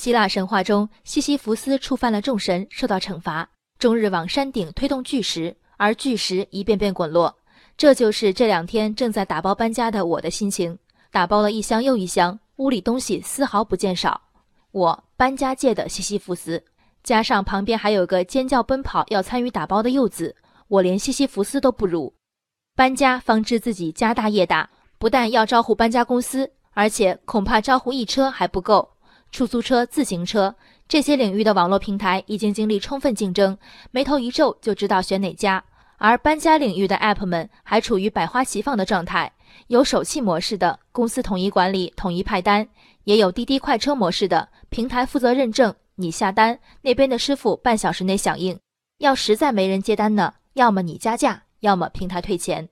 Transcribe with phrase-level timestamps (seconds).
[0.00, 3.46] 希腊神话中，西西弗斯触犯了众神，受到惩罚，
[3.78, 7.36] 终日往山顶推动巨石，而巨石一遍遍滚落。
[7.76, 10.78] 这就是这两天正在打包搬家的我的心情。
[11.10, 14.18] 打包了一箱又一箱，屋里东西丝毫不见少。
[14.70, 16.64] 我搬家界的西西弗斯，
[17.04, 20.34] 加上旁边还有个尖叫奔跑要参与打包的柚子，
[20.68, 22.10] 我连西西弗斯都不如。
[22.74, 28.88] 搬家方知自己家大业大，不但要招呼搬家公司，而且恐怕招呼一车还不够。
[29.30, 30.54] 出租车、自行车
[30.88, 33.56] 这些领域的网络平台已经经历充分竞争，
[33.90, 35.64] 眉头一皱就知道选哪家。
[35.98, 39.30] 而搬家领域的 App 们还处于百花齐放的状态，
[39.66, 42.64] 有手气模式的，公司统一管理、统一派单；
[43.04, 48.58] 也有滴滴快车模式的，平台负责认证，你下单，那边的师傅半小时内响应。
[48.98, 52.68] 要实在没人接单呢，要么你加价，要么平台退钱。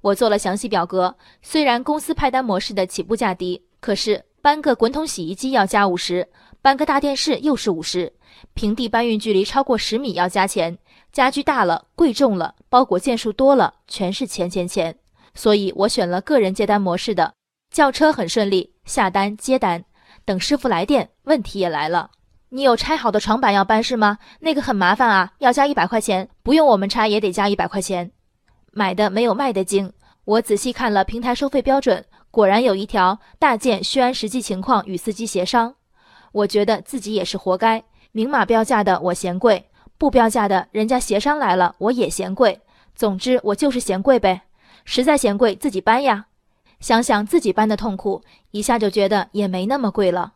[0.00, 4.24] 我做了详细表格，虽然公司派单模式的起步价低，可是。
[4.44, 6.28] 搬个滚筒洗衣机要加五十，
[6.60, 8.12] 搬个大电视又是五十，
[8.52, 10.76] 平地搬运距离超过十米要加钱，
[11.10, 14.94] 家具大了、贵重了、包裹件数多了，全是钱钱钱。
[15.34, 17.32] 所以我选了个人接单模式的，
[17.70, 19.82] 叫车很顺利，下单接单，
[20.26, 21.08] 等师傅来电。
[21.22, 22.10] 问题也来了，
[22.50, 24.18] 你有拆好的床板要搬是吗？
[24.40, 28.12] 那个很麻烦啊，要加一百块钱，不用我们拆也得加一百块钱。
[28.72, 29.90] 买的没有卖的精，
[30.26, 32.04] 我仔细看了平台收费标准。
[32.34, 35.76] 果然有一条大件需按实际情况与司机协商。
[36.32, 39.64] 我觉得自己也是活该，明码标价的我嫌贵，
[39.96, 42.60] 不标价的人家协商来了我也嫌贵。
[42.96, 44.42] 总之我就是嫌贵呗，
[44.84, 46.26] 实在嫌贵自己搬呀。
[46.80, 50.32] 想想自己搬的痛苦，一下就觉得也没那么贵了。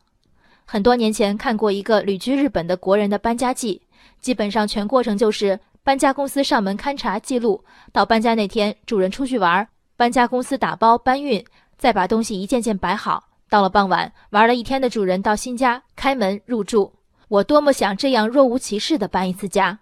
[0.64, 3.82] 很多年前看过一个旅居日本的国人的搬家记，
[4.20, 11.44] 基本上全过程就是搬家公司上门勘察记录，到搬家那天主人出去玩，搬家公司打包搬运。
[11.78, 16.92] 再把东西一件件摆好，到了傍晚，玩了一天的主人到新家开门入住。
[17.28, 19.78] 我多么想这样若无其事地搬一次家。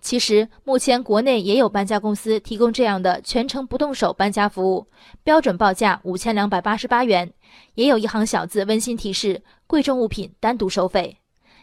[0.00, 4.86] 其实目前国内也有搬家公司提供这样的全程不动手搬家服务，
[5.22, 7.30] 标准报价五千两百八十八元，
[7.74, 11.18] 也有一行小字温馨提示：贵重物品单独收费。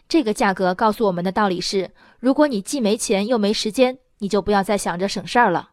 [0.08, 1.90] 这个价格告诉我们的道理是：
[2.20, 5.70] 如果你既没钱又没时间，你就不要再想着省事儿了。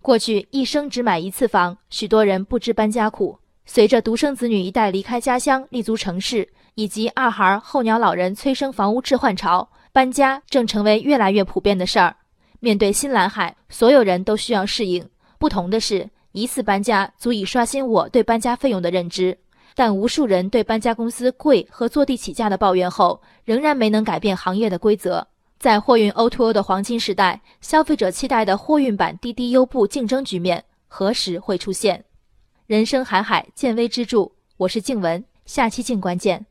[0.00, 3.38] 过去一生只买一次房，许多人不知搬家苦。
[3.68, 12.14] 随着独生子女一代离开家乡立足城市，以及二孩候鸟老人催生房屋置换潮，搬家正成为越来越普遍的事儿。
[12.60, 15.06] 面对新蓝海，所有人都需要适应。
[15.38, 19.36] 不同的是，一次搬家足以刷新我对搬家费用的认知，
[19.74, 25.26] 但无数人对搬家公司贵和坐地起价的抱怨后，仍然没能改变行业的规则。
[25.58, 32.04] 在货运 O2O 的黄金时代，消费者期待的货运版滴滴优步竞争局面何时会出现？
[32.66, 34.32] 人生海海，见微知著。
[34.56, 36.46] 我是静文，下期静观见。